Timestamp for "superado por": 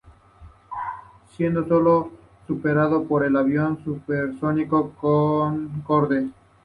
2.47-3.23